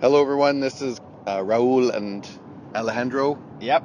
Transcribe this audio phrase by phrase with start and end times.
[0.00, 0.60] Hello, everyone.
[0.60, 2.24] This is uh, Raul and
[2.72, 3.82] Alejandro, Yep.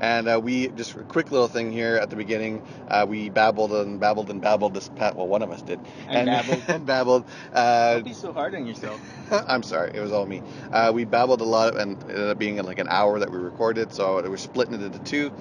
[0.00, 2.62] and uh, we just a quick little thing here at the beginning.
[2.88, 5.16] Uh, we babbled and babbled and babbled this pat.
[5.16, 6.62] Well, one of us did, And babbled.
[6.68, 7.24] and babbled.
[7.54, 9.00] Uh, Don't be so hard on yourself.
[9.48, 10.42] I'm sorry, it was all me.
[10.70, 13.38] Uh, we babbled a lot, and it ended up being like an hour that we
[13.38, 15.32] recorded, so we're splitting it into two.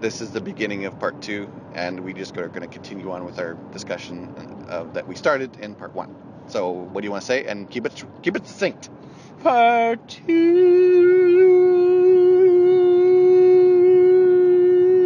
[0.00, 3.24] This is the beginning of part two, and we just are going to continue on
[3.24, 6.12] with our discussion uh, that we started in part one.
[6.48, 7.44] So, what do you want to say?
[7.44, 8.90] And keep it keep it succinct.
[9.42, 10.90] Part two.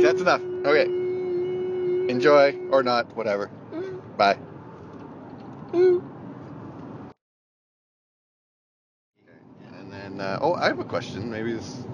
[0.03, 0.43] That's enough.
[0.65, 0.85] Okay.
[2.11, 3.49] Enjoy or not, whatever.
[4.17, 4.39] Bye.
[5.73, 6.03] And
[9.91, 11.31] then, uh, oh, I have a question.
[11.31, 11.85] Maybe this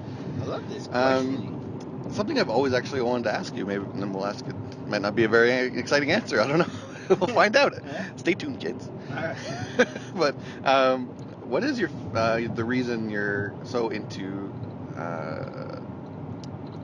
[0.43, 3.67] I love this Um, something I've always actually wanted to ask you.
[3.67, 4.55] Maybe and then we'll ask it.
[4.89, 6.41] Might not be a very exciting answer.
[6.41, 6.71] I don't know.
[7.21, 7.75] we'll find out.
[8.17, 8.89] Stay tuned, kids.
[9.11, 9.37] Alright.
[10.15, 10.35] but
[10.65, 11.15] um,
[11.51, 14.53] what is your uh, the reason you're so into?
[14.97, 15.81] Uh,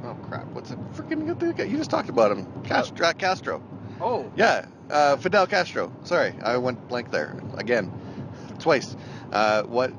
[0.05, 0.47] oh crap!
[0.49, 0.93] What's it?
[0.93, 3.13] Freaking you just talked about him, Castro.
[3.13, 3.63] Castro.
[4.01, 4.31] Oh.
[4.37, 5.93] Yeah, uh, Fidel Castro.
[6.03, 7.93] Sorry, I went blank there again,
[8.59, 8.97] twice.
[9.33, 9.93] Uh, what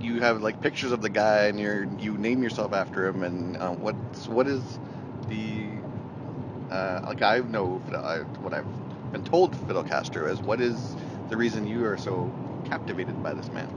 [0.00, 3.56] you have like pictures of the guy, and you you name yourself after him, and
[3.56, 4.62] uh, what's what is
[5.28, 5.68] the
[6.70, 10.40] uh, like I know Fidel, I, what I've been told Fidel Castro is.
[10.40, 10.96] What is
[11.28, 12.32] the reason you are so
[12.68, 13.68] captivated by this man?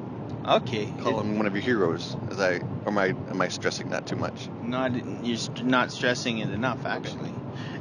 [0.48, 0.92] Okay.
[1.02, 2.16] Call him one of your heroes.
[2.32, 4.50] As I or am I am I stressing that too much?
[4.64, 7.32] Not you're st- not stressing it enough actually,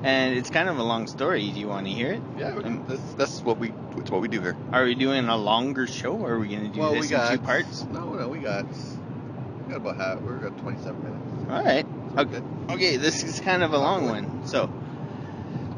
[0.02, 1.50] and it's kind of a long story.
[1.50, 2.22] Do you want to hear it?
[2.36, 4.56] Yeah, Um, that's that's what we it's what we do here.
[4.72, 7.38] Are we doing a longer show, or are we gonna do this we in two
[7.38, 7.84] parts?
[7.84, 10.20] No, no, we got we got about half.
[10.20, 11.50] We're got 27 minutes.
[11.50, 11.86] All right.
[12.18, 12.42] Okay.
[12.70, 14.46] Okay, this is kind of a long one.
[14.46, 14.68] So,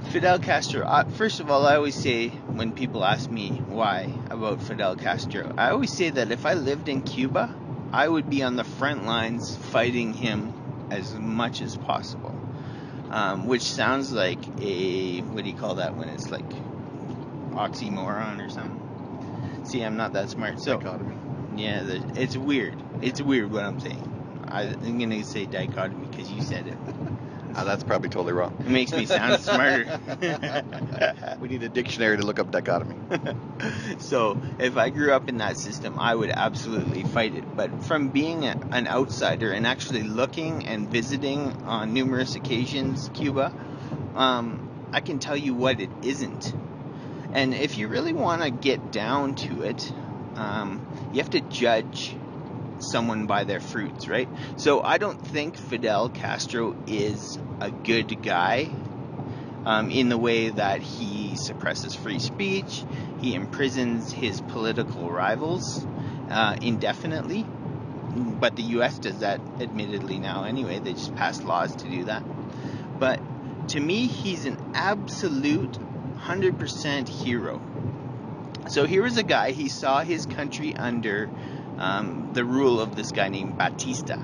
[0.09, 0.85] Fidel Castro.
[0.85, 5.55] Uh, first of all, I always say when people ask me why about Fidel Castro,
[5.57, 7.55] I always say that if I lived in Cuba,
[7.93, 10.53] I would be on the front lines fighting him
[10.91, 12.35] as much as possible.
[13.11, 16.49] Um, which sounds like a what do you call that when it's like
[17.53, 19.65] oxymoron or something?
[19.65, 20.61] See, I'm not that smart.
[20.61, 20.77] So.
[20.77, 21.17] Dichotomy.
[21.57, 22.83] Yeah, the, it's weird.
[23.03, 24.07] It's weird what I'm saying.
[24.49, 26.77] I, I'm gonna say dichotomy because you said it.
[27.55, 28.57] Ah, that's probably totally wrong.
[28.61, 29.99] It makes me sound smarter.
[31.41, 32.97] we need a dictionary to look up dichotomy.
[33.99, 37.57] so if I grew up in that system, I would absolutely fight it.
[37.57, 43.53] But from being a, an outsider and actually looking and visiting on numerous occasions Cuba,
[44.15, 46.55] um, I can tell you what it isn't.
[47.33, 49.93] And if you really want to get down to it,
[50.37, 52.17] um, you have to judge
[52.81, 54.29] someone by their fruits, right?
[54.57, 58.71] So I don't think Fidel Castro is a good guy
[59.65, 62.83] um, in the way that he suppresses free speech,
[63.21, 65.87] he imprisons his political rivals
[66.31, 67.45] uh, indefinitely.
[68.15, 68.99] But the U.S.
[68.99, 70.79] does that, admittedly, now anyway.
[70.79, 72.23] They just passed laws to do that.
[72.99, 73.21] But
[73.69, 75.79] to me, he's an absolute
[76.17, 77.61] 100% hero.
[78.69, 81.31] So here was a guy, he saw his country under
[81.81, 84.19] um, the rule of this guy named Batista.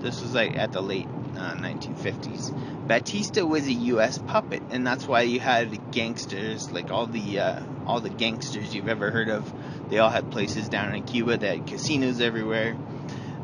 [0.00, 2.86] This was like at the late uh, 1950s.
[2.86, 4.18] Batista was a U.S.
[4.18, 8.88] puppet, and that's why you had gangsters, like all the uh, all the gangsters you've
[8.88, 9.52] ever heard of.
[9.90, 11.36] They all had places down in Cuba.
[11.36, 12.76] They had casinos everywhere.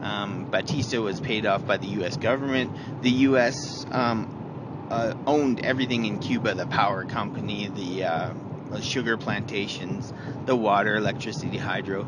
[0.00, 2.16] Um, Batista was paid off by the U.S.
[2.16, 3.02] government.
[3.02, 3.84] The U.S.
[3.91, 8.34] Um, uh, owned everything in Cuba: the power company, the uh,
[8.81, 10.12] sugar plantations,
[10.47, 12.06] the water, electricity, hydro.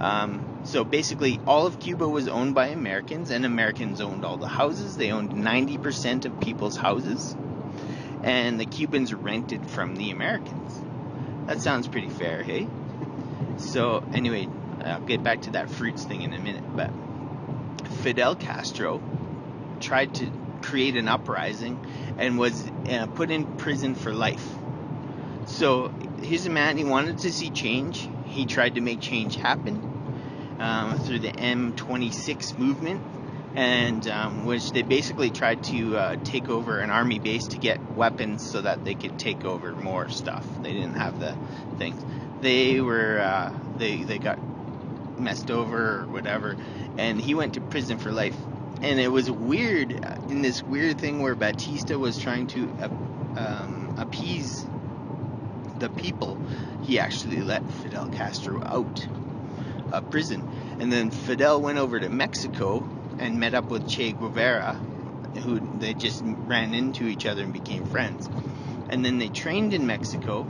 [0.00, 4.48] Um, so basically, all of Cuba was owned by Americans, and Americans owned all the
[4.48, 4.96] houses.
[4.96, 7.34] They owned 90% of people's houses,
[8.22, 10.80] and the Cubans rented from the Americans.
[11.46, 12.68] That sounds pretty fair, hey?
[13.56, 14.48] So, anyway,
[14.84, 16.90] I'll get back to that fruits thing in a minute, but
[18.02, 19.02] Fidel Castro
[19.80, 21.84] tried to create an uprising
[22.18, 24.46] and was uh, put in prison for life.
[25.46, 25.88] So,
[26.22, 28.06] here's a man, he wanted to see change.
[28.26, 29.89] He tried to make change happen
[30.60, 33.02] um, through the M26 movement,
[33.56, 37.80] and um, which they basically tried to uh, take over an army base to get
[37.92, 40.46] weapons so that they could take over more stuff.
[40.62, 41.34] They didn't have the
[41.78, 42.04] things.
[42.40, 44.38] They were uh, they they got
[45.18, 46.56] messed over or whatever,
[46.96, 48.36] and he went to prison for life.
[48.82, 49.92] And it was weird
[50.30, 52.88] in this weird thing where Batista was trying to uh,
[53.38, 54.66] um, appease
[55.78, 56.40] the people.
[56.82, 59.06] He actually let Fidel Castro out
[59.92, 60.76] of prison.
[60.78, 62.88] And then Fidel went over to Mexico
[63.18, 64.74] and met up with Che Guevara,
[65.42, 68.28] who they just ran into each other and became friends.
[68.88, 70.46] And then they trained in Mexico.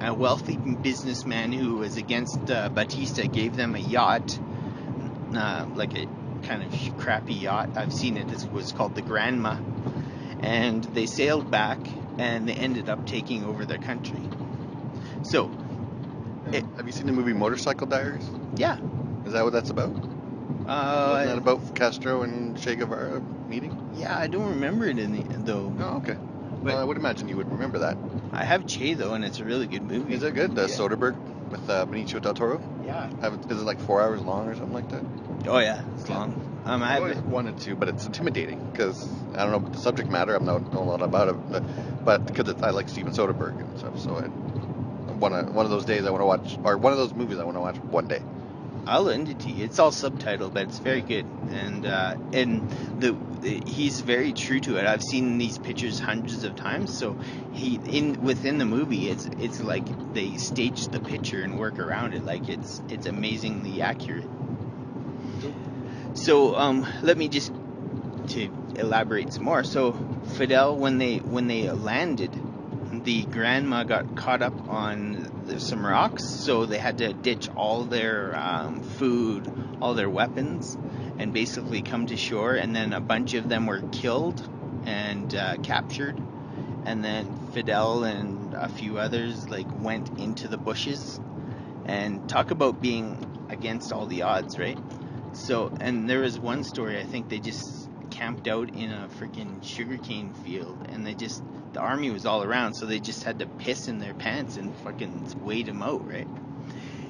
[0.00, 4.36] A wealthy businessman who was against uh, Batista gave them a yacht
[5.34, 6.06] uh, like a
[6.42, 7.70] kind of crappy yacht.
[7.76, 8.30] I've seen it.
[8.30, 9.62] It was called the Granma,
[10.40, 11.78] and they sailed back
[12.18, 14.20] and they ended up taking over their country.
[15.22, 15.50] So,
[16.52, 18.28] it, Have you seen the movie Motorcycle Diaries?
[18.56, 18.78] yeah.
[19.26, 19.90] Is that what that's about?
[20.68, 23.76] Uh, Isn't that about Castro and Che Guevara meeting?
[23.96, 25.72] yeah, I don't remember it in the, though.
[25.80, 26.14] Oh, okay.
[26.14, 27.96] But- well, I would imagine you would remember that.
[28.32, 30.14] I have Che though, and it's a really good movie.
[30.14, 30.54] Is it good?
[30.54, 30.68] The Yeah.
[30.68, 31.16] Soderbergh
[31.50, 32.60] with uh, Benicio del Toro?
[32.84, 33.10] Yeah.
[33.20, 35.02] Have it, is it like four hours long or something like that?
[35.48, 36.34] Oh yeah, it's long.
[36.64, 40.08] Um, I always have wanted to, but it's intimidating because I don't know the subject
[40.08, 40.34] matter.
[40.34, 41.62] I'm not know a lot about it, but
[42.04, 44.28] but because I like Steven Soderbergh and stuff, so I
[45.22, 47.38] one of one of those days I want to watch, or one of those movies
[47.38, 48.20] I want to watch one day.
[48.84, 49.64] I'll lend it to you.
[49.64, 53.16] It's all subtitled, but it's very good, and uh, and the
[53.64, 54.86] he's very true to it.
[54.86, 56.96] I've seen these pictures hundreds of times.
[56.98, 57.16] So
[57.52, 62.14] he in within the movie, it's it's like they stage the picture and work around
[62.14, 62.24] it.
[62.24, 64.28] Like it's it's amazingly accurate.
[66.14, 67.52] So um, let me just
[68.28, 69.62] to elaborate some more.
[69.62, 69.92] So
[70.36, 72.32] Fidel, when they when they landed,
[73.04, 77.84] the Granma got caught up on the, some rocks, so they had to ditch all
[77.84, 80.76] their um, food, all their weapons,
[81.18, 82.54] and basically come to shore.
[82.54, 84.48] And then a bunch of them were killed
[84.86, 86.20] and uh, captured.
[86.84, 91.20] And then Fidel and a few others like went into the bushes,
[91.84, 94.78] and talk about being against all the odds, right?
[95.32, 97.81] So, and there was one story, I think they just
[98.12, 101.42] camped out in a freaking sugarcane field and they just,
[101.72, 104.74] the army was all around, so they just had to piss in their pants and
[104.76, 106.28] fucking wait them out, right?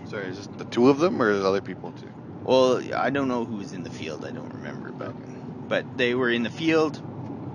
[0.08, 2.10] Sorry, is it the two of them or is other people too?
[2.44, 5.12] Well, I don't know who was in the field, I don't remember, but,
[5.68, 7.00] but they were in the field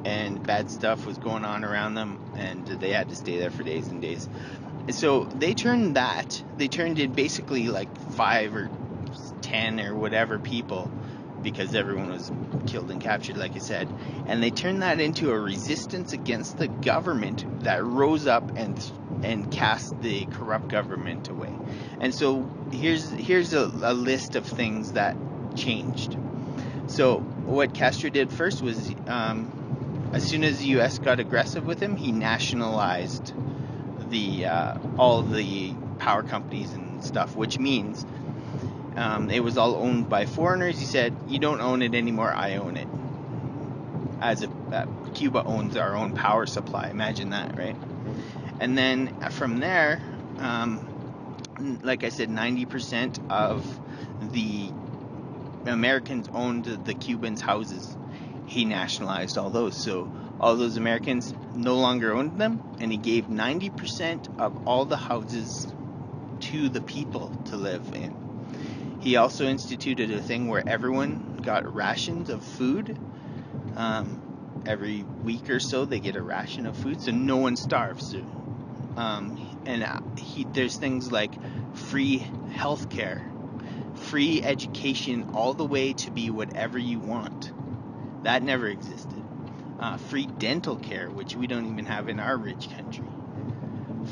[0.05, 3.63] and bad stuff was going on around them and they had to stay there for
[3.63, 4.27] days and days.
[4.89, 8.69] So they turned that, they turned in basically like five or
[9.41, 10.91] 10 or whatever people
[11.41, 12.31] because everyone was
[12.67, 13.93] killed and captured, like I said.
[14.27, 18.91] And they turned that into a resistance against the government that rose up and
[19.23, 21.53] and cast the corrupt government away.
[21.99, 25.15] And so here's here's a, a list of things that
[25.55, 26.17] changed.
[26.87, 30.99] So what Castro did first was, um, as soon as the U.S.
[30.99, 33.33] got aggressive with him, he nationalized
[34.09, 38.05] the uh, all the power companies and stuff, which means
[38.97, 40.79] um, it was all owned by foreigners.
[40.79, 42.33] He said, "You don't own it anymore.
[42.33, 42.87] I own it."
[44.19, 46.89] As if uh, Cuba owns our own power supply.
[46.89, 47.75] Imagine that, right?
[48.59, 50.01] And then from there,
[50.39, 53.79] um, like I said, 90% of
[54.31, 54.71] the
[55.69, 57.95] Americans owned the Cubans' houses.
[58.47, 63.25] He nationalized all those, so all those Americans no longer owned them, and he gave
[63.25, 65.67] 90% of all the houses
[66.39, 68.26] to the people to live in.
[68.99, 72.97] He also instituted a thing where everyone got rations of food.
[73.75, 78.15] Um, every week or so, they get a ration of food, so no one starves.
[78.95, 81.31] Um, and uh, he, there's things like
[81.75, 82.17] free
[82.51, 83.29] health care,
[83.95, 87.51] free education, all the way to be whatever you want.
[88.23, 89.23] That never existed.
[89.79, 93.05] Uh, free dental care, which we don't even have in our rich country.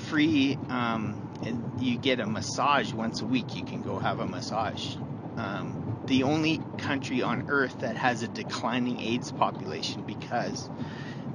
[0.09, 3.55] Free, um, and you get a massage once a week.
[3.55, 4.95] You can go have a massage.
[5.37, 10.69] Um, the only country on earth that has a declining AIDS population because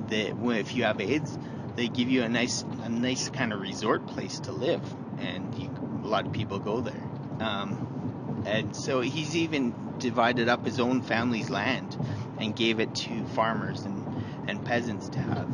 [0.08, 1.38] the, if you have AIDS,
[1.76, 4.82] they give you a nice, a nice kind of resort place to live,
[5.18, 5.70] and you,
[6.04, 7.02] a lot of people go there.
[7.40, 11.96] Um, and so he's even divided up his own family's land
[12.38, 15.48] and gave it to farmers and, and peasants to have.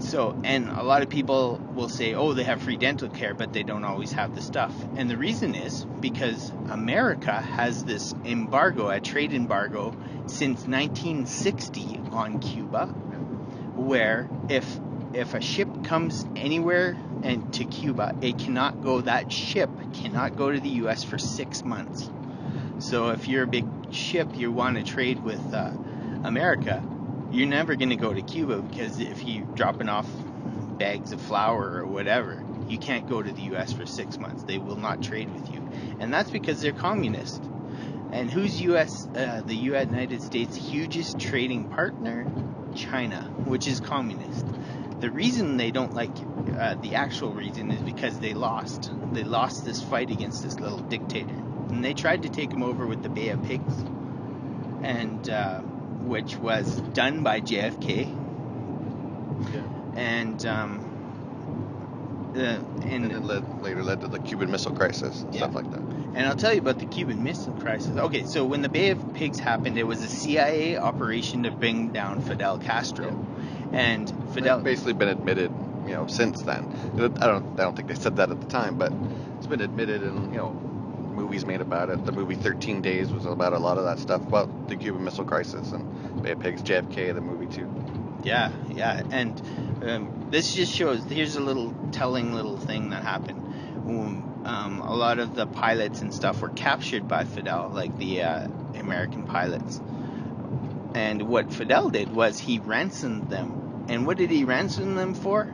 [0.00, 3.52] So, and a lot of people will say, oh, they have free dental care, but
[3.52, 4.72] they don't always have the stuff.
[4.96, 12.38] And the reason is because America has this embargo, a trade embargo, since 1960 on
[12.38, 14.64] Cuba, where if
[15.14, 19.00] if a ship comes anywhere and to Cuba, it cannot go.
[19.00, 21.02] That ship cannot go to the U.S.
[21.02, 22.10] for six months.
[22.78, 25.72] So if you're a big ship, you want to trade with uh,
[26.24, 26.82] America,
[27.30, 30.08] you're never going to go to Cuba because if you're dropping off
[30.78, 33.72] bags of flour or whatever, you can't go to the U.S.
[33.72, 34.44] for six months.
[34.44, 35.68] They will not trade with you,
[35.98, 37.42] and that's because they're communist.
[38.10, 39.06] And who's U.S.
[39.14, 42.30] Uh, the United States' hugest trading partner?
[42.74, 44.46] China, which is communist.
[45.00, 46.10] The reason they don't like
[46.58, 48.90] uh, the actual reason is because they lost.
[49.12, 51.34] They lost this fight against this little dictator,
[51.70, 53.74] and they tried to take him over with the Bay of Pigs,
[54.82, 55.62] and uh,
[56.02, 58.08] which was done by JFK.
[59.54, 59.62] Yeah.
[59.96, 65.34] And um, uh, And and it led, later led to the Cuban Missile Crisis, and
[65.34, 65.40] Yeah.
[65.40, 65.80] stuff like that.
[66.14, 67.96] And I'll tell you about the Cuban Missile Crisis.
[67.96, 71.88] Okay, so when the Bay of Pigs happened, it was a CIA operation to bring
[71.88, 73.06] down Fidel Castro.
[73.72, 73.78] yeah.
[73.78, 74.58] And Fidel.
[74.58, 75.52] It's basically been admitted,
[75.86, 76.72] you know, since then.
[77.20, 78.92] I don't, I don't think they said that at the time, but
[79.36, 80.56] it's been admitted, and you know,
[81.28, 82.06] movies made about it.
[82.06, 85.26] The movie 13 Days was about a lot of that stuff, about the Cuban Missile
[85.26, 87.70] Crisis and Bay of Pigs, JFK, the movie too.
[88.24, 89.02] Yeah, yeah.
[89.10, 89.38] And
[89.86, 93.40] um, this just shows here's a little telling little thing that happened.
[93.86, 98.22] Um, um, a lot of the pilots and stuff were captured by Fidel, like the
[98.22, 99.82] uh, American pilots.
[100.94, 103.84] And what Fidel did was he ransomed them.
[103.90, 105.52] And what did he ransom them for?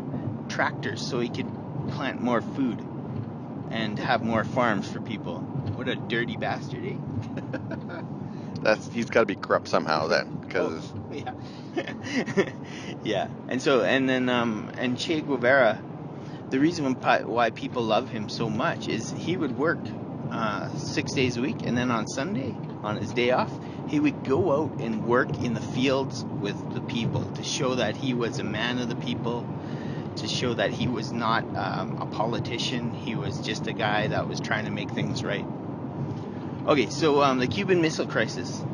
[0.49, 1.50] Tractors, so he could
[1.88, 2.78] plant more food
[3.71, 5.45] and have more farms for people.
[5.73, 6.99] What a dirty bastard, eh?
[8.62, 11.33] That's he's got to be corrupt somehow then, because Oh, yeah.
[13.02, 13.28] yeah.
[13.49, 15.83] And so, and then, um, and Che Guevara,
[16.50, 19.78] the reason why why people love him so much is he would work
[20.30, 24.23] uh, six days a week, and then on Sunday, on his day off, he would
[24.25, 28.38] go out and work in the fields with the people to show that he was
[28.38, 29.44] a man of the people,
[30.16, 32.92] to show that he was not um, a politician.
[32.92, 35.47] He was just a guy that was trying to make things right.
[36.66, 38.64] Okay, so um, the Cuban Missile Crisis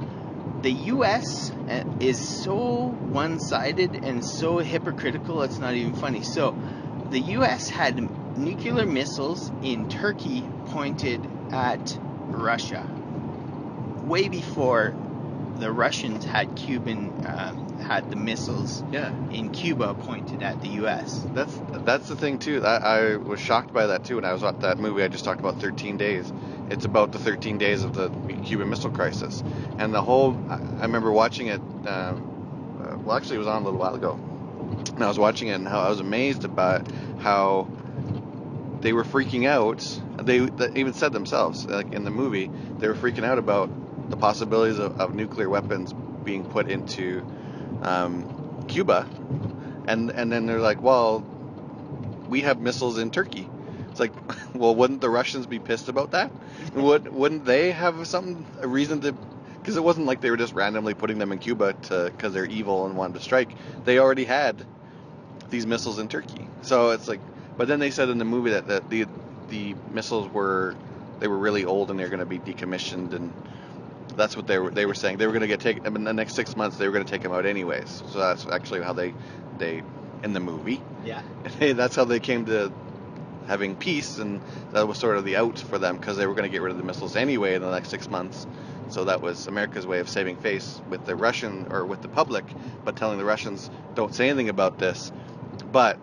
[0.62, 1.50] the U.S.
[1.68, 5.42] uh, is so one-sided and so hypocritical.
[5.42, 6.22] It's not even funny.
[6.22, 6.54] So,
[7.10, 7.68] the U.S.
[7.68, 7.98] had
[8.36, 12.86] nuclear missiles in Turkey pointed at Russia,
[14.04, 14.94] way before
[15.56, 21.26] the Russians had Cuban um, had the missiles yeah, in Cuba pointed at the U.S.
[21.32, 22.64] that's that's the thing too.
[22.64, 25.24] I, I was shocked by that too when I was at that movie I just
[25.24, 26.32] talked about, 13 Days.
[26.70, 28.10] It's about the 13 days of the
[28.44, 29.42] Cuban Missile Crisis,
[29.78, 30.38] and the whole.
[30.48, 31.60] I, I remember watching it.
[31.86, 34.12] Um, uh, well, actually, it was on a little while ago,
[34.94, 36.86] and I was watching it, and how I was amazed about
[37.18, 37.68] how
[38.80, 39.84] they were freaking out.
[40.24, 43.70] They, they even said themselves, like in the movie, they were freaking out about
[44.10, 45.92] the possibilities of, of nuclear weapons
[46.24, 47.24] being put into
[47.82, 49.06] um, Cuba,
[49.86, 51.24] and and then they're like, well,
[52.28, 53.48] we have missiles in Turkey.
[53.90, 54.12] It's like,
[54.54, 56.30] well, wouldn't the Russians be pissed about that?
[56.74, 59.12] Would wouldn't they have some a reason to?
[59.12, 62.86] Because it wasn't like they were just randomly putting them in Cuba because they're evil
[62.86, 63.50] and wanted to strike.
[63.84, 64.64] They already had
[65.50, 66.48] these missiles in Turkey.
[66.62, 67.20] So it's like,
[67.58, 69.06] but then they said in the movie that, that the
[69.50, 70.74] the missiles were
[71.18, 73.32] they were really old and they're going to be decommissioned and
[74.16, 76.12] that's what they were they were saying they were going to get taken in the
[76.12, 78.02] next six months they were going to take them out anyways.
[78.10, 79.14] So that's actually how they
[79.58, 79.82] they
[80.22, 81.22] in the movie Yeah.
[81.58, 82.72] that's how they came to
[83.46, 84.40] having peace, and
[84.72, 86.70] that was sort of the out for them because they were going to get rid
[86.70, 88.46] of the missiles anyway in the next six months.
[88.90, 92.44] So that was America's way of saving face with the Russian or with the public,
[92.84, 95.10] but telling the Russians don't say anything about this.
[95.72, 95.98] But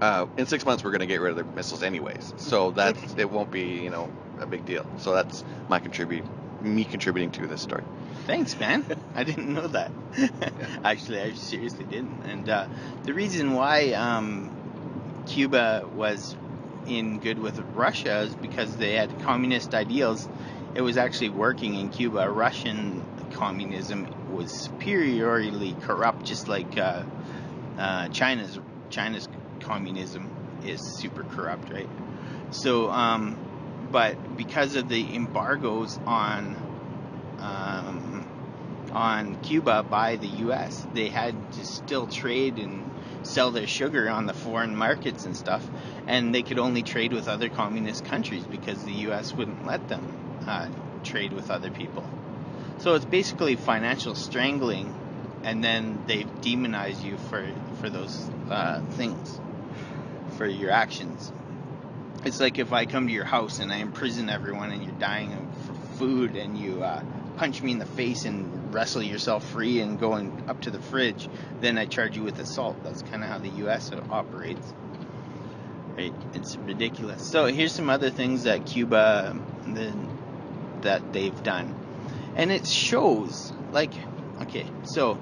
[0.00, 2.96] uh, in six months we're going to get rid of the missiles anyways, so that
[3.18, 4.86] it won't be you know a big deal.
[4.98, 6.24] So that's my contribute
[6.62, 7.84] me contributing to this story.
[8.26, 8.84] Thanks, man.
[9.14, 9.90] I didn't know that.
[10.84, 12.22] Actually, I seriously didn't.
[12.24, 12.66] And uh,
[13.04, 14.50] the reason why um,
[15.26, 16.36] Cuba was
[16.86, 20.28] in good with Russia is because they had communist ideals.
[20.74, 22.28] It was actually working in Cuba.
[22.30, 23.02] Russian
[23.32, 27.02] communism was superiorly corrupt, just like uh,
[27.78, 28.58] uh, China's
[28.90, 29.28] China's
[29.60, 30.28] communism
[30.64, 31.88] is super corrupt, right?
[32.50, 33.38] So, um,
[33.90, 36.56] but because of the embargoes on
[37.40, 38.26] um,
[38.92, 40.86] on Cuba by the U.S.
[40.92, 42.90] They had to still trade and
[43.22, 45.66] sell their sugar on the foreign markets and stuff,
[46.06, 49.32] and they could only trade with other communist countries because the U.S.
[49.34, 50.06] wouldn't let them
[50.46, 50.68] uh,
[51.04, 52.08] trade with other people.
[52.78, 54.94] So it's basically financial strangling,
[55.42, 57.46] and then they demonize you for
[57.80, 59.40] for those uh, things,
[60.36, 61.32] for your actions.
[62.24, 65.32] It's like if I come to your house and I imprison everyone and you're dying
[65.32, 67.02] of food and you uh,
[67.36, 70.80] punch me in the face and wrestle yourself free and go in, up to the
[70.80, 71.28] fridge,
[71.60, 72.82] then I charge you with assault.
[72.84, 73.90] That's kind of how the U.S.
[74.10, 74.74] operates.
[75.96, 76.12] Right?
[76.34, 77.26] It's ridiculous.
[77.26, 79.36] So here's some other things that Cuba
[79.66, 79.92] the,
[80.82, 81.74] that they've done,
[82.36, 83.92] and it shows like
[84.42, 85.18] okay, so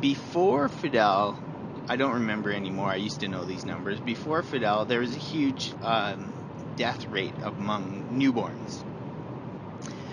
[0.00, 1.42] before Fidel
[1.88, 2.90] I don't remember anymore.
[2.90, 4.00] I used to know these numbers.
[4.00, 6.32] Before Fidel, there was a huge um,
[6.76, 8.82] death rate among newborns.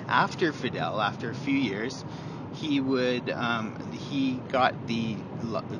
[0.08, 2.06] After Fidel, after a few years,
[2.54, 3.76] he would um,
[4.10, 5.16] he got the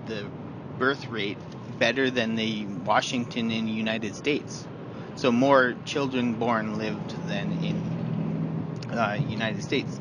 [0.08, 0.26] the
[0.80, 1.38] birth rate
[1.78, 4.66] better than the Washington in the United States.
[5.16, 10.00] So more children born lived than in uh, United States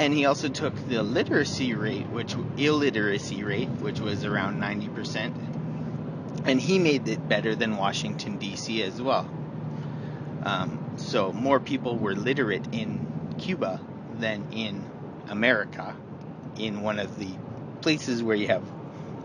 [0.00, 6.58] and he also took the literacy rate, which illiteracy rate, which was around 90%, and
[6.58, 8.82] he made it better than Washington D.C.
[8.82, 9.28] as well.
[10.42, 13.78] Um, so more people were literate in Cuba
[14.18, 14.82] than in
[15.28, 15.94] America,
[16.56, 17.28] in one of the
[17.82, 18.64] places where you have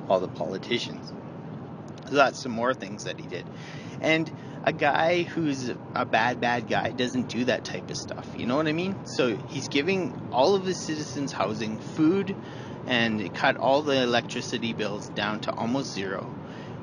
[0.09, 1.13] all the politicians.
[2.09, 3.45] So that's some more things that he did.
[4.01, 4.29] And
[4.65, 8.27] a guy who's a bad, bad guy doesn't do that type of stuff.
[8.35, 8.95] You know what I mean?
[9.05, 12.35] So he's giving all of his citizens housing, food,
[12.87, 16.33] and cut all the electricity bills down to almost zero.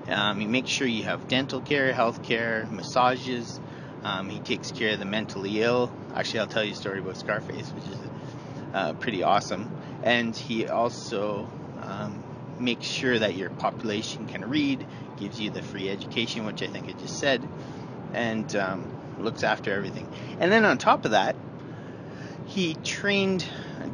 [0.08, 3.60] Um, he makes sure you have dental care, health care, massages.
[4.04, 5.92] Um, he takes care of the mentally ill.
[6.14, 7.98] Actually, I'll tell you a story about Scarface, which is
[8.74, 9.70] uh, pretty awesome.
[10.02, 11.48] And he also
[11.80, 12.21] um,
[12.62, 14.86] makes sure that your population can read,
[15.18, 17.46] gives you the free education, which I think I just said,
[18.14, 20.08] and um, looks after everything.
[20.38, 21.36] And then on top of that,
[22.46, 23.44] he trained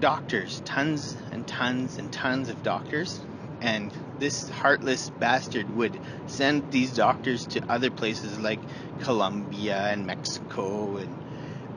[0.01, 3.21] doctors, tons and tons and tons of doctors,
[3.61, 8.61] and this heartless bastard would send these doctors to other places like
[9.01, 11.15] Colombia and Mexico and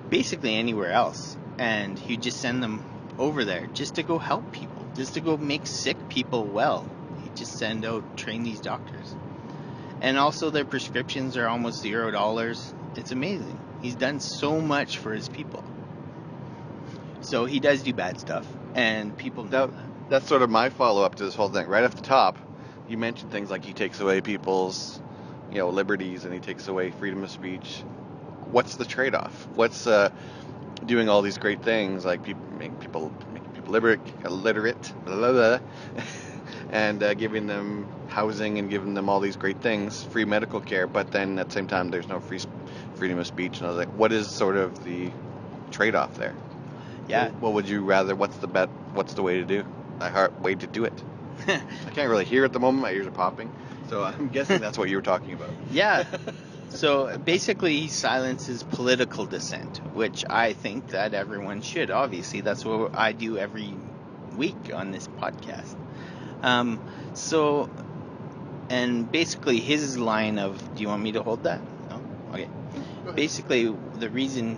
[0.10, 1.38] basically anywhere else.
[1.58, 2.84] And he'd just send them
[3.20, 6.90] over there just to go help people, just to go make sick people well.
[7.24, 9.16] He'd just send out, train these doctors.
[10.02, 12.74] And also their prescriptions are almost zero dollars.
[12.96, 13.60] It's amazing.
[13.82, 15.64] He's done so much for his people.
[17.22, 20.10] So he does do bad stuff, and people know Now, that.
[20.10, 21.68] that's sort of my follow up to this whole thing.
[21.68, 22.38] Right off the top,
[22.88, 25.00] you mentioned things like he takes away people's,
[25.52, 27.84] you know, liberties and he takes away freedom of speech.
[28.50, 29.48] What's the trade off?
[29.54, 30.10] What's uh,
[30.86, 32.42] doing all these great things like people
[32.80, 33.14] people
[33.72, 35.60] making literate, illiterate, blah, blah, blah,
[36.72, 40.88] and uh, giving them housing and giving them all these great things, free medical care,
[40.88, 42.40] but then at the same time there's no free
[42.96, 43.58] freedom of speech.
[43.58, 45.10] And I was like, what is sort of the
[45.72, 46.36] trade off there?
[47.08, 47.26] Yeah.
[47.26, 48.16] What, what would you rather?
[48.16, 48.70] What's the bet?
[48.94, 49.64] What's the way to do?
[50.00, 51.04] I heart way to do it.
[51.48, 52.84] I can't really hear at the moment.
[52.84, 53.52] My ears are popping.
[53.90, 55.50] So I'm guessing that's what you were talking about.
[55.72, 56.06] Yeah.
[56.74, 61.92] So basically, he silences political dissent, which I think that everyone should.
[61.92, 63.74] Obviously, that's what I do every
[64.36, 65.76] week on this podcast.
[66.44, 66.80] Um,
[67.14, 67.70] so,
[68.70, 72.02] and basically, his line of, "Do you want me to hold that?" No.
[72.34, 72.48] Okay.
[73.16, 73.66] Basically,
[74.00, 74.58] the reason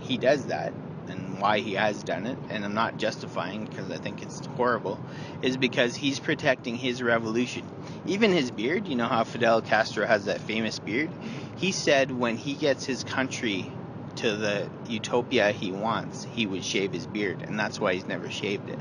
[0.00, 0.72] he does that
[1.08, 4.98] and why he has done it, and I'm not justifying because I think it's horrible,
[5.42, 7.64] is because he's protecting his revolution.
[8.06, 11.10] Even his beard, you know how Fidel Castro has that famous beard?
[11.58, 13.70] He said when he gets his country
[14.16, 18.30] to the utopia he wants, he would shave his beard, and that's why he's never
[18.30, 18.78] shaved it.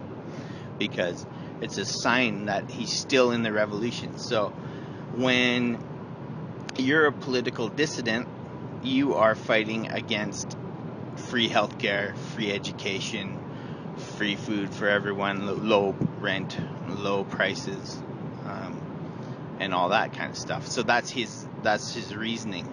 [0.77, 1.25] Because
[1.59, 4.19] it's a sign that he's still in the revolution.
[4.19, 4.49] So
[5.15, 5.79] when
[6.77, 8.27] you're a political dissident,
[8.83, 10.55] you are fighting against
[11.15, 13.39] free healthcare, free education,
[13.97, 18.01] free food for everyone, low rent, low prices,
[19.59, 20.67] and all that kind of stuff.
[20.67, 22.67] So that's his that's his reasoning,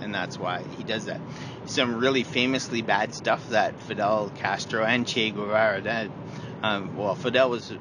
[0.00, 1.20] and that's why he does that.
[1.66, 6.10] Some really famously bad stuff that Fidel Castro and Che Guevara did.
[6.62, 7.76] Um, well, Fidel was uh,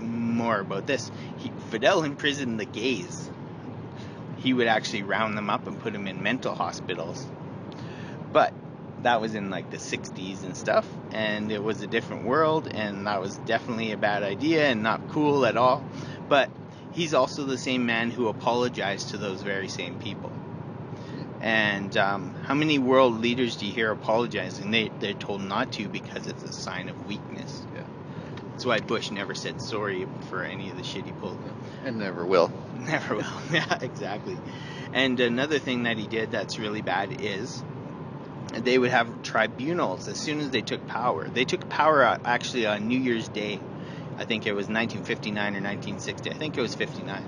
[0.00, 1.10] more about this.
[1.38, 3.30] He, Fidel imprisoned the gays.
[4.38, 7.26] He would actually round them up and put them in mental hospitals.
[8.32, 8.52] But
[9.02, 13.06] that was in like the 60s and stuff and it was a different world and
[13.06, 15.84] that was definitely a bad idea and not cool at all
[16.28, 16.50] but
[16.96, 20.32] he's also the same man who apologized to those very same people
[21.42, 25.88] and um, how many world leaders do you hear apologizing they, they're told not to
[25.88, 27.82] because it's a sign of weakness Yeah.
[28.50, 31.38] that's why bush never said sorry for any of the shit he pulled
[31.84, 32.50] And never will.
[32.86, 33.24] Never will.
[33.52, 34.36] yeah, exactly.
[34.92, 37.62] And another thing that he did that's really bad is
[38.54, 41.28] they would have tribunals as soon as they took power.
[41.28, 43.60] They took power uh, actually on New Year's Day.
[44.18, 46.30] I think it was 1959 or 1960.
[46.30, 47.24] I think it was 59.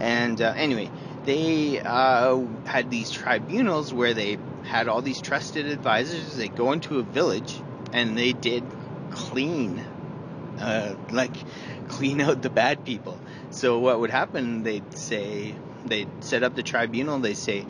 [0.00, 0.90] And uh, anyway,
[1.24, 6.36] they uh, had these tribunals where they had all these trusted advisors.
[6.36, 7.60] They go into a village
[7.92, 8.64] and they did
[9.10, 9.82] clean,
[10.58, 11.34] uh, like
[11.88, 13.18] clean out the bad people.
[13.50, 14.62] So what would happen?
[14.62, 15.54] They'd say
[15.86, 17.20] they'd set up the tribunal.
[17.20, 17.64] They say,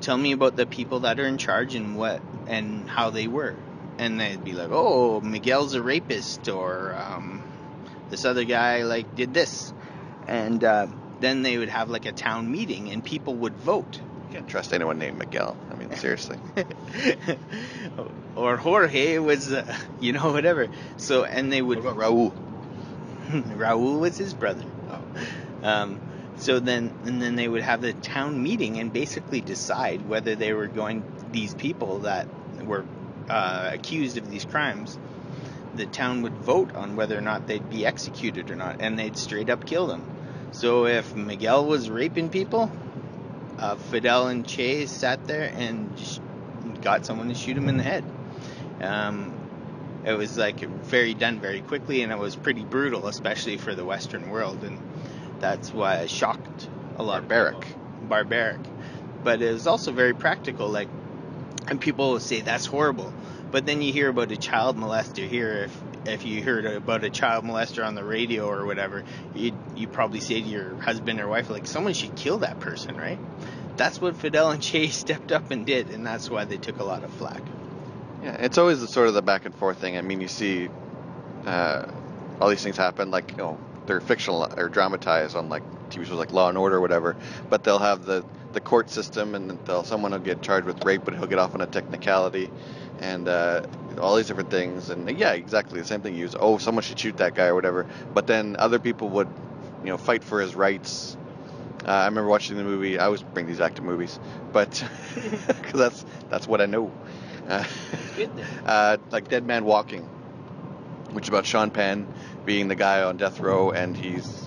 [0.00, 3.56] "Tell me about the people that are in charge and what and how they were."
[3.98, 7.42] And they'd be like, "Oh, Miguel's a rapist," or um,
[8.10, 9.72] "This other guy like did this,"
[10.26, 10.86] and uh,
[11.20, 14.00] then they would have like a town meeting and people would vote.
[14.28, 15.56] You can't trust anyone named Miguel.
[15.70, 16.38] I mean, seriously.
[18.36, 20.68] or Jorge was, uh, you know, whatever.
[20.96, 22.32] So and they would What about Raul?
[23.56, 24.64] Raul was his brother.
[25.62, 26.00] Um,
[26.36, 30.52] so then, and then they would have the town meeting and basically decide whether they
[30.52, 31.04] were going.
[31.32, 32.28] These people that
[32.64, 32.84] were
[33.28, 34.98] uh, accused of these crimes,
[35.76, 39.16] the town would vote on whether or not they'd be executed or not, and they'd
[39.16, 40.04] straight up kill them.
[40.52, 42.70] So if Miguel was raping people,
[43.58, 46.18] uh, Fidel and Che sat there and sh-
[46.82, 48.04] got someone to shoot him in the head.
[48.80, 49.34] Um,
[50.04, 53.84] it was like very done very quickly, and it was pretty brutal, especially for the
[53.84, 54.78] Western world, and
[55.40, 57.28] that's why it shocked a lot.
[57.28, 57.66] Barbaric.
[58.02, 58.60] Barbaric,
[59.24, 60.68] but it was also very practical.
[60.68, 60.88] Like,
[61.68, 63.12] and people will say that's horrible,
[63.50, 65.64] but then you hear about a child molester here.
[65.64, 69.88] If if you heard about a child molester on the radio or whatever, you you
[69.88, 73.18] probably say to your husband or wife like, someone should kill that person, right?
[73.76, 76.84] That's what Fidel and Che stepped up and did, and that's why they took a
[76.84, 77.42] lot of flack.
[78.22, 79.96] Yeah, it's always the sort of the back and forth thing.
[79.96, 80.68] I mean, you see
[81.44, 81.86] uh,
[82.40, 86.10] all these things happen, like you know, they're fictional or dramatized on like TV shows
[86.12, 87.16] like Law and Order or whatever.
[87.48, 88.24] But they'll have the
[88.56, 91.60] the court system, and someone will get charged with rape, but he'll get off on
[91.60, 92.50] a technicality,
[93.00, 93.62] and uh,
[94.00, 94.88] all these different things.
[94.88, 96.14] And yeah, exactly the same thing.
[96.14, 97.86] You use oh, someone should shoot that guy or whatever.
[98.14, 99.28] But then other people would,
[99.82, 101.18] you know, fight for his rights.
[101.84, 102.98] Uh, I remember watching the movie.
[102.98, 104.18] I always bring these back to movies,
[104.52, 104.82] but
[105.46, 106.90] because that's that's what I know.
[107.46, 107.64] Uh,
[108.64, 110.02] uh, like Dead Man Walking,
[111.12, 112.08] which is about Sean Penn
[112.46, 114.46] being the guy on death row and he's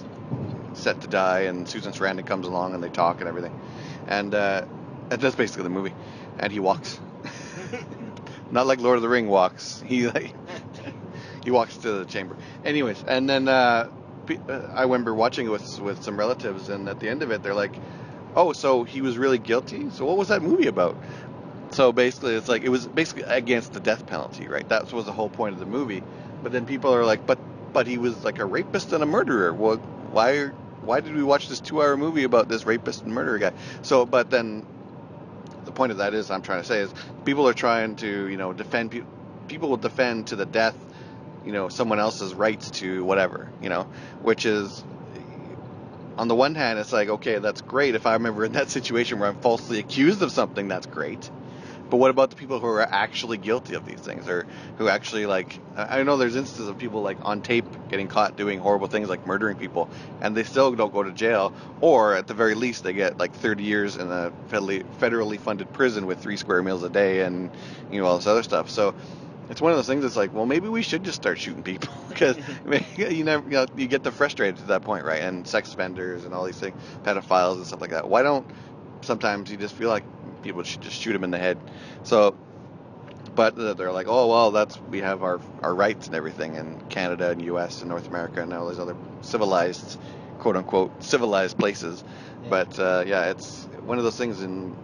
[0.73, 3.59] set to die, and Susan Sarandon comes along and they talk and everything,
[4.09, 4.65] and uh,
[5.07, 5.93] that's basically the movie.
[6.39, 6.99] And he walks,
[8.51, 9.81] not like Lord of the Ring walks.
[9.85, 10.35] He like
[11.43, 12.35] he walks to the chamber.
[12.65, 13.89] Anyways, and then uh,
[14.49, 17.43] uh, I remember watching it with with some relatives, and at the end of it,
[17.43, 17.75] they're like,
[18.35, 19.89] "Oh, so he was really guilty?
[19.91, 20.97] So what was that movie about?"
[21.71, 24.67] So basically, it's like it was basically against the death penalty, right?
[24.69, 26.03] That was the whole point of the movie.
[26.41, 27.37] But then people are like, "But
[27.73, 29.53] but he was like a rapist and a murderer.
[29.53, 29.77] Well,
[30.11, 34.05] why why did we watch this two-hour movie about this rapist and murderer guy?" So,
[34.05, 34.65] but then
[35.65, 36.93] the point of that is, I'm trying to say is,
[37.25, 39.09] people are trying to you know defend people.
[39.47, 40.75] People will defend to the death,
[41.43, 43.87] you know, someone else's rights to whatever, you know,
[44.21, 44.83] which is
[46.19, 47.95] on the one hand, it's like, okay, that's great.
[47.95, 51.31] If I remember in that situation where I'm falsely accused of something, that's great.
[51.89, 54.45] But what about the people who are actually guilty of these things, or
[54.77, 55.59] who actually like?
[55.75, 59.25] I know there's instances of people like on tape getting caught doing horrible things like
[59.25, 59.89] murdering people,
[60.21, 63.33] and they still don't go to jail, or at the very least they get like
[63.33, 67.49] 30 years in a federally federally funded prison with three square meals a day and
[67.91, 68.69] you know all this other stuff.
[68.69, 68.93] So
[69.49, 71.91] it's one of those things that's like, well, maybe we should just start shooting people
[72.09, 73.01] because mm-hmm.
[73.11, 75.21] you never, you know, you get the frustrated to that point, right?
[75.21, 78.07] And sex offenders and all these things, pedophiles and stuff like that.
[78.07, 78.45] Why don't
[79.01, 80.03] sometimes you just feel like
[80.41, 81.57] people should just shoot them in the head?
[82.03, 82.35] So,
[83.35, 87.29] but they're like, oh well, that's we have our our rights and everything in Canada
[87.29, 87.81] and U.S.
[87.81, 89.99] and North America and all these other civilized,
[90.39, 92.03] quote unquote, civilized places.
[92.43, 92.49] Yeah.
[92.49, 94.75] But uh, yeah, it's one of those things, and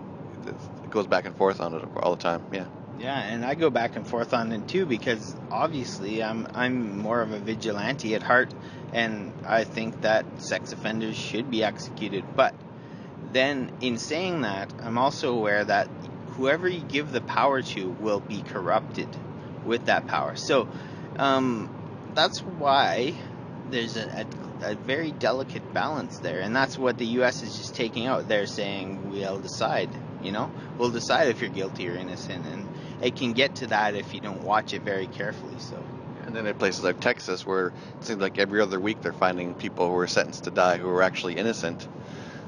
[0.47, 2.43] it goes back and forth on it all the time.
[2.51, 2.65] Yeah.
[2.97, 7.21] Yeah, and I go back and forth on it too because obviously I'm I'm more
[7.21, 8.53] of a vigilante at heart,
[8.93, 12.23] and I think that sex offenders should be executed.
[12.35, 12.55] But
[13.35, 15.89] then, in saying that, I'm also aware that
[16.37, 19.09] whoever you give the power to will be corrupted
[19.65, 20.35] with that power.
[20.37, 20.69] So
[21.17, 21.69] um,
[22.13, 23.13] that's why
[23.69, 24.25] there's a,
[24.61, 27.43] a, a very delicate balance there, and that's what the U.S.
[27.43, 28.27] is just taking out.
[28.29, 29.89] They're saying we'll decide.
[30.23, 32.65] You know, we'll decide if you're guilty or innocent, and
[33.01, 35.59] it can get to that if you don't watch it very carefully.
[35.59, 35.83] So.
[36.25, 37.73] And then in places like Texas, where it
[38.05, 41.03] seems like every other week they're finding people who are sentenced to die who are
[41.03, 41.87] actually innocent.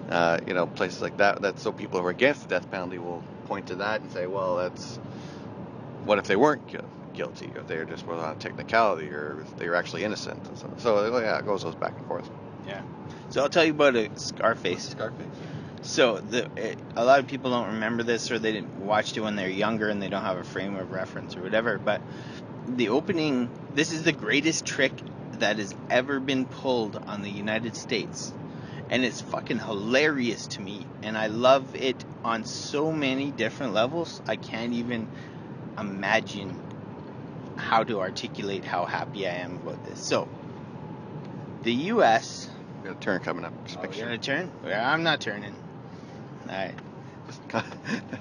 [0.09, 1.41] Uh, you know, places like that.
[1.41, 4.25] That's so people who are against the death penalty will point to that and say,
[4.25, 4.97] well, that's
[6.05, 6.79] what if they weren't gu-
[7.13, 10.39] guilty, or they're just well, on a technicality, or they were actually innocent.
[10.47, 12.29] And so, so yeah, it goes goes back and forth.
[12.65, 12.81] Yeah.
[13.29, 14.89] So I'll tell you about a Scarface.
[14.89, 15.25] Scarface.
[15.81, 19.21] So the it, a lot of people don't remember this or they didn't watch it
[19.21, 21.77] when they're younger and they don't have a frame of reference or whatever.
[21.77, 22.01] But
[22.67, 24.93] the opening, this is the greatest trick
[25.33, 28.33] that has ever been pulled on the United States,
[28.89, 30.85] and it's fucking hilarious to me.
[31.03, 34.21] And I love it on so many different levels.
[34.27, 35.07] I can't even
[35.79, 36.59] imagine
[37.55, 40.07] how to articulate how happy I am about this.
[40.07, 40.27] So
[41.63, 42.49] the U.S.
[42.81, 43.53] We got a turn coming up.
[43.65, 44.05] Just Oh, sure.
[44.05, 44.51] gonna turn?
[44.65, 45.53] Yeah, I'm not turning.
[46.49, 46.73] All right.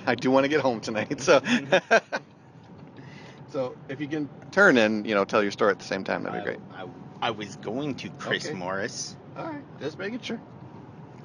[0.06, 1.40] I do want to get home tonight, so.
[3.52, 6.24] so if you can turn and you know tell your story at the same time,
[6.24, 6.58] that'd be great.
[6.72, 6.86] I, I,
[7.22, 8.54] I was going to Chris Okay.
[8.54, 9.16] Morris.
[9.36, 10.40] All right, just making sure.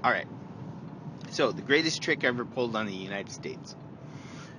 [0.03, 0.27] All right.
[1.29, 3.75] So the greatest trick ever pulled on the United States.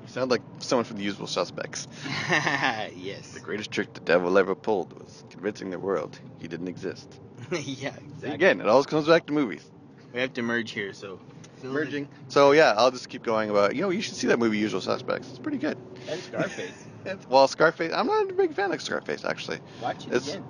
[0.02, 1.86] You sound like someone from The Usual Suspects.
[2.30, 3.32] yes.
[3.32, 7.20] The greatest trick the devil ever pulled was convincing the world he didn't exist.
[7.52, 8.30] yeah, exactly.
[8.30, 9.70] Again, it always comes back to movies.
[10.12, 11.20] We have to merge here, so.
[11.62, 12.08] Merging.
[12.26, 13.76] So yeah, I'll just keep going about.
[13.76, 15.28] You know, you should see that movie Usual Suspects.
[15.30, 15.78] It's pretty good.
[16.08, 16.86] And Scarface.
[17.28, 17.92] Well, Scarface.
[17.92, 19.58] I'm not a big fan of Scarface actually.
[19.80, 20.44] Watch it It's- again.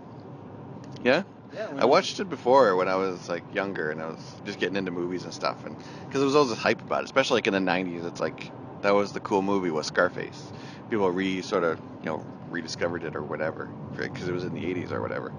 [1.02, 1.22] Yeah.
[1.54, 4.76] Yeah, I watched it before when I was like younger and I was just getting
[4.76, 7.46] into movies and stuff, and because there was always this hype about it, especially like
[7.46, 8.04] in the '90s.
[8.06, 8.50] It's like
[8.82, 10.52] that was the cool movie was Scarface.
[10.88, 14.64] People re sort of you know rediscovered it or whatever because it was in the
[14.64, 15.32] '80s or whatever.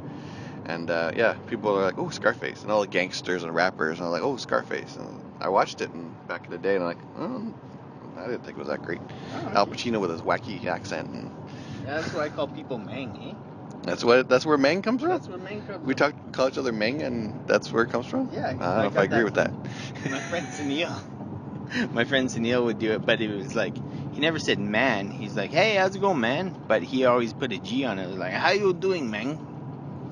[0.65, 4.05] And uh, yeah, people are like, oh Scarface, and all the gangsters and rappers, and
[4.05, 4.95] I'm like, oh Scarface.
[4.95, 7.53] And I watched it and back in the day, and I'm like, oh,
[8.17, 9.01] I didn't think it was that great.
[9.33, 9.67] Oh, Al.
[9.67, 11.31] Pacino with his wacky accent, and
[11.85, 13.52] Yeah, that's why I call people Mang, eh?
[13.83, 15.09] That's what that's where Meng comes from.
[15.11, 16.13] That's where Mang comes We from.
[16.13, 18.29] talk call each other Meng, and that's where it comes from.
[18.33, 19.53] Yeah, I don't I know if I agree with that.
[20.09, 21.91] My friend Sunil.
[21.91, 23.75] My friend Sunil would do it, but it was like
[24.13, 25.09] he never said man.
[25.09, 28.05] He's like, "Hey, how's it going, man?" But he always put a G on it.
[28.05, 29.39] It was like, "How you doing, Mang?"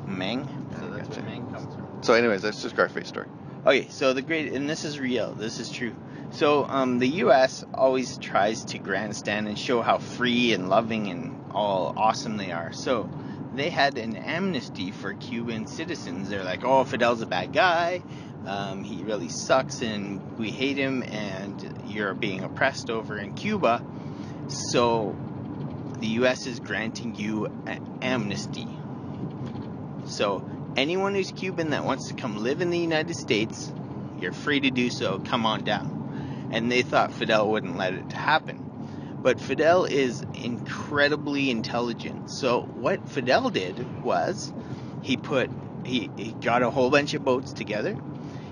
[0.07, 0.47] Mang.
[0.79, 1.21] So that's gotcha.
[1.21, 2.03] where Mang comes from.
[2.03, 3.27] So, anyways, that's the Scarface story.
[3.65, 5.33] Okay, so the great, and this is real.
[5.33, 5.93] This is true.
[6.31, 7.63] So, um, the U.S.
[7.75, 12.71] always tries to grandstand and show how free and loving and all awesome they are.
[12.73, 13.07] So,
[13.53, 16.29] they had an amnesty for Cuban citizens.
[16.29, 18.01] They're like, "Oh, Fidel's a bad guy.
[18.45, 23.83] Um, he really sucks, and we hate him, and you're being oppressed over in Cuba."
[24.47, 25.15] So,
[25.99, 26.47] the U.S.
[26.47, 27.47] is granting you
[28.01, 28.67] amnesty.
[30.05, 30.43] So,
[30.75, 33.71] anyone who's Cuban that wants to come live in the United States,
[34.19, 35.19] you're free to do so.
[35.19, 36.49] Come on down.
[36.51, 38.60] And they thought Fidel wouldn't let it happen.
[39.23, 42.23] But Fidel is incredibly intelligent.
[42.25, 44.53] So, what Fidel did was
[44.99, 45.51] he put,
[45.83, 47.97] he, he got a whole bunch of boats together.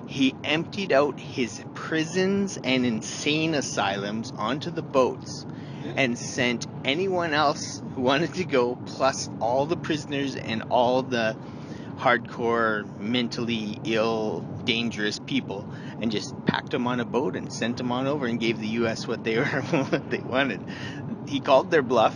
[0.06, 5.46] He emptied out his prisons and insane asylums onto the boats
[5.82, 11.38] and sent anyone else who wanted to go, plus all the prisoners and all the
[12.00, 15.68] hardcore, mentally ill, dangerous people,
[16.02, 18.68] and just packed them on a boat and sent them on over and gave the
[18.68, 19.08] U.S.
[19.08, 20.62] what they were what they wanted.
[21.28, 22.16] He called their bluff.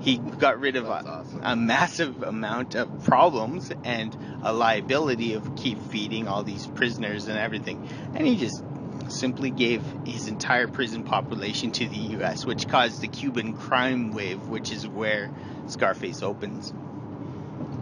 [0.00, 1.40] He got rid of a, awesome.
[1.42, 7.38] a massive amount of problems and a liability of keep feeding all these prisoners and
[7.38, 8.64] everything, and he just
[9.08, 14.48] simply gave his entire prison population to the U.S., which caused the Cuban crime wave,
[14.48, 15.30] which is where
[15.66, 16.72] Scarface opens.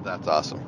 [0.05, 0.63] That's awesome.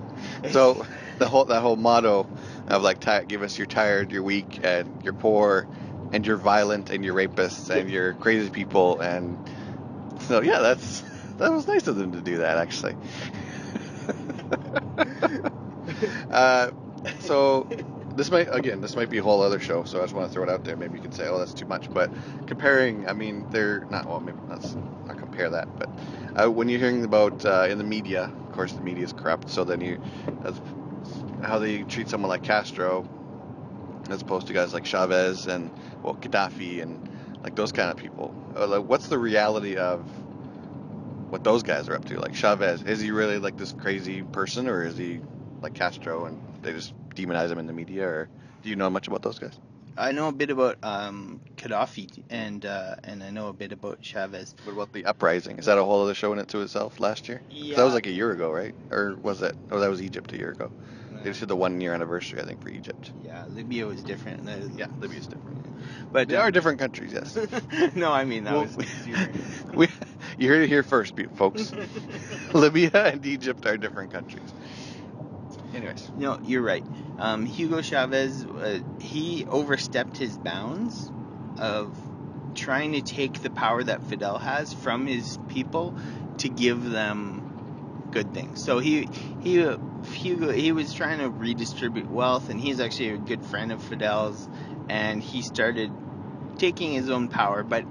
[0.52, 0.84] So,
[1.18, 2.26] the whole that whole motto
[2.68, 5.66] of like, give us you're tired, you're weak, and you're poor,
[6.12, 9.38] and you're violent, and you're rapists, and you're crazy people, and
[10.20, 11.02] so yeah, that's
[11.38, 12.94] that was nice of them to do that actually.
[16.30, 16.70] uh,
[17.20, 17.66] so
[18.14, 20.32] this might again this might be a whole other show so i just want to
[20.32, 22.10] throw it out there maybe you can say oh that's too much but
[22.46, 25.88] comparing i mean they're not well maybe let's not compare that but
[26.36, 28.30] uh, when you're hearing about uh, in the media
[28.60, 29.98] course the media is corrupt so then you
[30.42, 30.60] that's
[31.42, 33.06] how they treat someone like castro
[34.10, 35.70] as opposed to guys like chavez and
[36.02, 37.08] well gaddafi and
[37.42, 38.34] like those kind of people.
[38.54, 40.00] Uh, like, what's the reality of
[41.30, 42.20] what those guys are up to?
[42.20, 45.20] Like chavez is he really like this crazy person or is he
[45.62, 48.28] like castro and they just demonize him in the media or
[48.62, 49.58] do you know much about those guys
[49.96, 53.98] I know a bit about um, Gaddafi and uh, and I know a bit about
[54.02, 54.54] Chavez.
[54.64, 57.28] what about the uprising is that a whole other show in it to itself last
[57.28, 57.42] year?
[57.50, 57.76] Yeah.
[57.76, 60.38] that was like a year ago right or was it oh that was egypt a
[60.38, 60.70] year ago
[61.22, 64.48] they just did the one year anniversary i think for egypt Yeah, Libya was different.
[64.48, 65.58] Uh, yeah libya's different
[66.12, 67.36] but they are different countries yes
[67.94, 68.76] no, I mean that Well, was
[69.74, 69.88] we,
[70.38, 71.72] you heard it here first, folks.
[72.54, 74.52] Libya and Egypt are different countries.
[75.74, 76.84] Anyways, No, you're right.
[77.18, 81.10] Um, Hugo Chavez, uh, he overstepped his bounds
[81.58, 81.96] of
[82.54, 85.94] trying to take the power that Fidel has from his people
[86.38, 88.64] to give them good things.
[88.64, 89.08] So he
[89.40, 89.56] he
[90.12, 94.48] Hugo he was trying to redistribute wealth, and he's actually a good friend of Fidel's,
[94.88, 95.92] and he started
[96.58, 97.84] taking his own power, but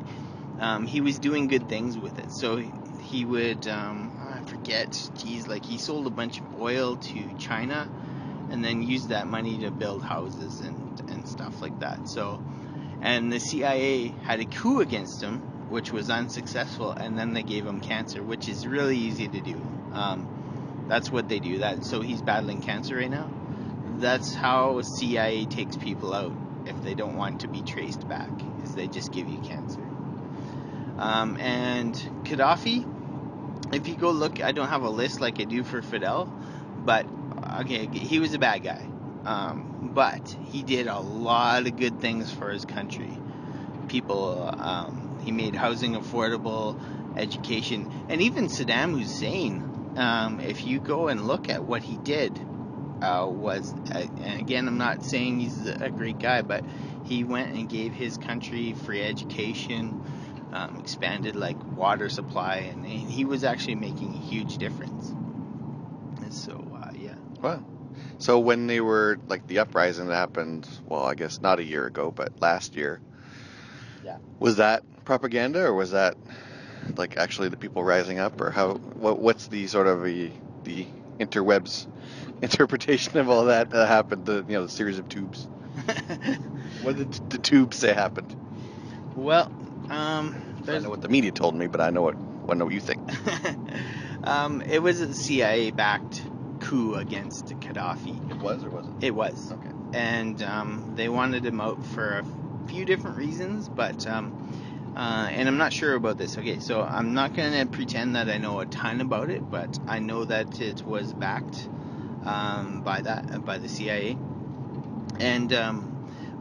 [0.60, 2.32] um, he was doing good things with it.
[2.32, 2.62] So
[3.02, 4.12] he would um,
[4.50, 7.90] forget, geez, like he sold a bunch of oil to China,
[8.50, 12.10] and then used that money to build houses and and stuff like that.
[12.10, 12.44] So,
[13.02, 17.66] and the CIA had a coup against him, which was unsuccessful, and then they gave
[17.66, 19.62] him cancer, which is really easy to do.
[19.94, 21.60] Um, that's what they do.
[21.60, 23.30] That so he's battling cancer right now.
[23.98, 26.34] That's how CIA takes people out
[26.66, 28.30] if they don't want to be traced back.
[28.64, 29.82] Is they just give you cancer.
[30.98, 32.86] Um, and Gaddafi,
[33.72, 36.26] if you go look, I don't have a list like I do for Fidel,
[36.86, 37.06] but
[37.62, 38.88] okay, he was a bad guy.
[39.26, 43.18] Um, but he did a lot of good things for his country.
[43.88, 46.80] People, um, he made housing affordable,
[47.18, 49.94] education, and even Saddam Hussein.
[49.98, 52.40] Um, if you go and look at what he did,
[53.02, 56.64] uh, was uh, and again, I'm not saying he's a great guy, but
[57.04, 60.04] he went and gave his country free education,
[60.54, 65.10] um, expanded like water supply, and, and he was actually making a huge difference.
[66.22, 67.16] And so, uh, yeah.
[67.42, 67.64] wow.
[68.18, 71.86] So when they were like the uprising that happened, well, I guess not a year
[71.86, 73.00] ago, but last year.
[74.04, 74.18] Yeah.
[74.40, 76.16] Was that propaganda or was that
[76.96, 80.32] like actually the people rising up or how what what's the sort of the
[80.64, 80.86] the
[81.20, 81.88] interwebs
[82.42, 85.48] interpretation of all that that happened the you know the series of tubes
[86.84, 88.36] what did the tubes say happened
[89.20, 89.52] well,
[89.89, 90.36] um,
[90.67, 92.15] I know what the media told me but I know what
[92.49, 93.02] I know what you think
[94.23, 96.21] um, it was a CIA-backed
[96.62, 98.32] coup against Gaddafi.
[98.32, 99.52] it was or wasn't It was.
[99.52, 102.25] okay and um, they wanted him out for a
[102.67, 106.38] few different reasons, but um, uh, and I'm not sure about this.
[106.38, 109.99] Okay, so I'm not gonna pretend that I know a ton about it, but I
[109.99, 111.67] know that it was backed
[112.25, 114.15] um, by that by the CIA,
[115.19, 115.88] and um,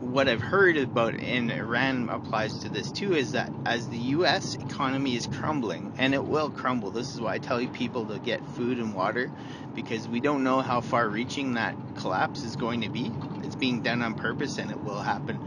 [0.09, 4.55] what I've heard about in Iran applies to this too is that as the U.S.
[4.55, 6.91] economy is crumbling, and it will crumble.
[6.91, 9.31] This is why I tell you people to get food and water
[9.75, 13.13] because we don't know how far reaching that collapse is going to be.
[13.45, 15.39] It's being done on purpose and it will happen.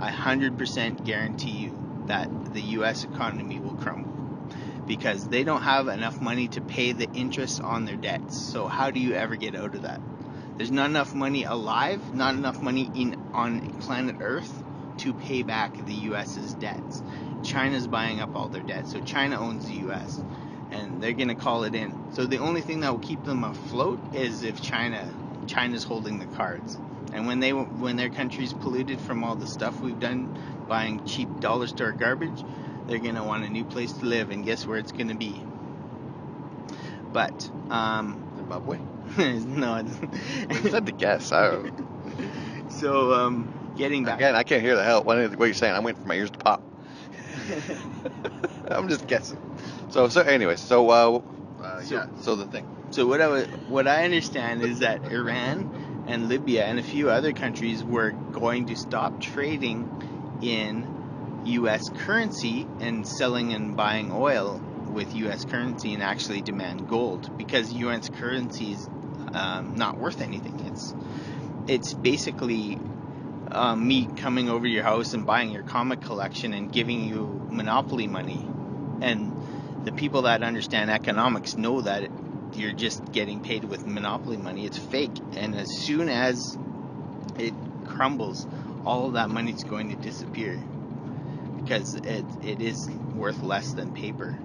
[0.00, 4.10] I 100% guarantee you that the US economy will crumble
[4.86, 8.36] because they don't have enough money to pay the interest on their debts.
[8.36, 10.00] So how do you ever get out of that?
[10.56, 14.62] There's not enough money alive, not enough money in on planet Earth
[14.98, 17.02] to pay back the US's debts.
[17.42, 18.86] China's buying up all their debt.
[18.88, 20.20] So China owns the US
[20.70, 21.94] and they're going to call it in.
[22.12, 25.08] So the only thing that will keep them afloat is if China
[25.46, 26.78] China's holding the cards.
[27.12, 30.38] And when they when their country's polluted from all the stuff we've done
[30.68, 32.44] buying cheap dollar store garbage,
[32.86, 35.14] they're going to want a new place to live and guess where it's going to
[35.14, 35.42] be.
[37.12, 38.78] But um Zimbabwe
[39.18, 41.97] no, it's, I said to guess I don't,
[42.78, 45.84] so um getting back again I can't hear the hell what, are you're saying I'm
[45.84, 46.62] waiting for my ears to pop
[48.70, 49.38] I'm just guessing
[49.90, 51.20] so so anyways so uh,
[51.62, 56.04] uh So- yeah so the thing So what I what I understand is that Iran
[56.06, 59.86] and Libya and a few other countries were going to stop trading
[60.40, 60.86] in
[61.44, 61.88] U.S.
[61.90, 64.60] currency and selling and buying oil
[64.90, 65.44] with U.S.
[65.44, 68.08] currency and actually demand gold because U.S.
[68.08, 68.88] currency is
[69.34, 70.58] um, not worth anything.
[70.66, 70.94] It's
[71.68, 72.78] it's basically
[73.50, 78.06] um, me coming over your house and buying your comic collection and giving you monopoly
[78.06, 78.44] money,
[79.00, 82.10] and the people that understand economics know that
[82.54, 84.64] you're just getting paid with monopoly money.
[84.66, 86.58] It's fake, and as soon as
[87.38, 87.54] it
[87.84, 88.46] crumbles,
[88.84, 90.58] all that money's going to disappear
[91.62, 94.36] because it it is worth less than paper.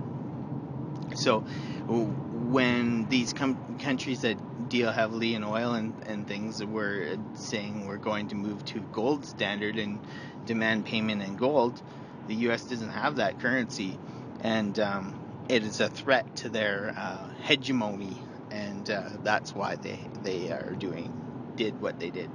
[1.16, 1.42] So
[1.90, 4.38] when these com- countries that
[4.70, 9.26] deal heavily in oil and, and things were saying we're going to move to gold
[9.26, 10.00] standard and
[10.46, 11.82] demand payment in gold,
[12.28, 12.64] the U.S.
[12.64, 13.98] doesn't have that currency,
[14.42, 18.18] and um, it is a threat to their uh, hegemony,
[18.52, 21.12] and uh, that's why they they are doing
[21.56, 22.30] did what they did.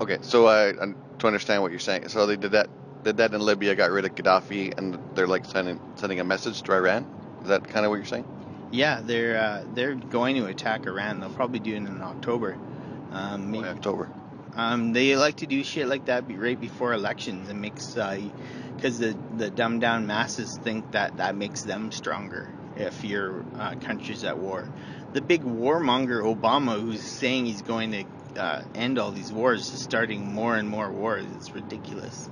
[0.00, 0.72] Okay, so uh,
[1.18, 2.70] to understand what you're saying, so they did that,
[3.02, 6.62] did that in Libya, got rid of Gaddafi, and they're like sending sending a message
[6.62, 7.06] to Iran.
[7.42, 8.26] Is that kind of what you're saying?
[8.70, 11.20] Yeah, they're uh, they're going to attack Iran.
[11.20, 12.56] They'll probably do it in October.
[13.12, 14.10] Um, maybe, October.
[14.54, 17.48] Um, they like to do shit like that right before elections.
[17.48, 23.04] It makes because the the dumbed down masses think that that makes them stronger if
[23.04, 24.68] your uh, country's at war.
[25.12, 29.82] The big warmonger Obama, who's saying he's going to uh, end all these wars, is
[29.82, 31.26] starting more and more wars.
[31.36, 32.28] It's ridiculous.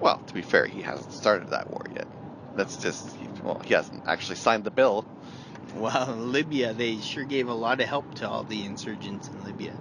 [0.00, 2.06] Well, to be fair, he hasn't started that war yet.
[2.54, 5.04] That's just he, well, he hasn't actually signed the bill.
[5.74, 9.74] Well, Libya, they sure gave a lot of help to all the insurgents in Libya.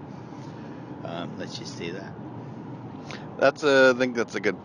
[1.03, 2.13] Um, let's just say that.
[3.37, 4.57] That's a, I think that's a good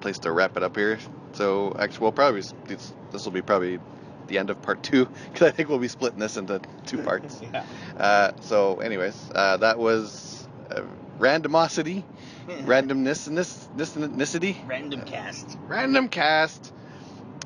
[0.00, 0.98] place to wrap it up here.
[1.32, 3.78] So actually, we'll probably this this will be probably
[4.28, 7.40] the end of part two because I think we'll be splitting this into two parts.
[7.52, 7.64] yeah.
[7.96, 10.82] Uh, so, anyways, uh, that was uh,
[11.18, 12.02] randomosity,
[12.58, 15.58] randomness, nicity, Random cast.
[15.68, 16.72] random cast.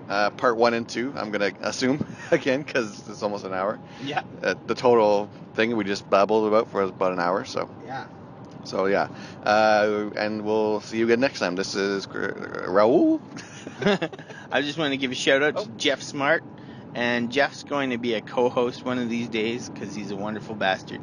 [0.09, 1.13] Uh, part one and two.
[1.17, 3.79] I'm gonna assume again because it's almost an hour.
[4.05, 4.23] Yeah.
[4.43, 7.45] Uh, the total thing we just babbled about for about an hour.
[7.47, 8.05] So, Yeah.
[8.65, 9.09] so yeah.
[9.43, 11.57] Uh, and we'll see you again next time.
[11.57, 13.21] This is Ra- Raul.
[14.53, 15.65] I just want to give a shout out Oh.
[15.65, 16.43] to Jeff Smart,
[16.95, 20.55] and Jeff's going to be a co-host one of these days because he's a wonderful
[20.55, 21.01] bastard,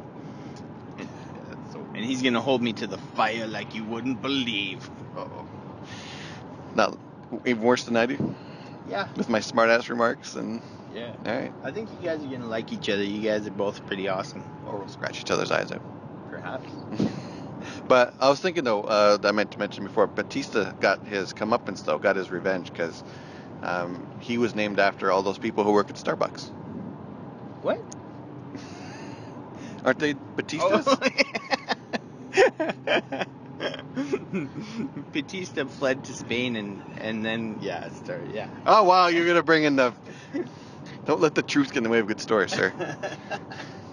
[2.02, 4.90] and he's gonna hold me to the fire like you wouldn't believe.
[5.16, 5.46] Uh-oh.
[6.74, 6.98] Not
[7.46, 8.34] even worse than I do
[8.88, 9.06] Yeah.
[9.16, 10.60] with my smartass remarks and
[10.92, 11.12] Yeah.
[11.24, 11.52] all right.
[11.62, 13.04] I think you guys are gonna like each other.
[13.04, 14.42] You guys are both pretty awesome.
[14.66, 15.80] Or we'll scratch each other's eyes out.
[16.30, 16.68] Perhaps.
[17.86, 21.84] But I was thinking though, uh, I meant to mention before, Batista got his comeuppance
[21.84, 23.04] though, got his revenge because
[23.62, 26.48] um, he was named after all those people who work at Starbucks.
[27.62, 27.80] What?
[29.84, 30.84] Aren't they Batistas?
[30.88, 31.56] Oh.
[35.12, 38.48] Batista fled to Spain and and then yeah, start yeah.
[38.66, 39.92] Oh wow, you're gonna bring in the.
[41.04, 42.72] Don't let the truth get in the way of good stories, sir.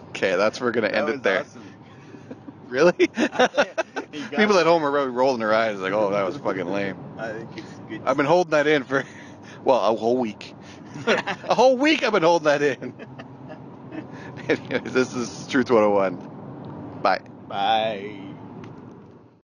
[0.09, 1.39] Okay, that's we're gonna That end was it there.
[1.41, 1.63] awesome.
[2.67, 2.91] Really?
[2.93, 4.61] People it.
[4.61, 7.49] at home are really rolling their eyes like, "Oh, that was fucking lame." I think
[7.57, 8.01] it's good.
[8.05, 9.03] I've been holding that in for,
[9.63, 10.53] well, a whole week.
[11.07, 12.93] a whole week I've been holding that in.
[14.47, 16.99] Anyways, this is Truth 101.
[17.01, 17.21] Bye.
[17.47, 18.28] Bye.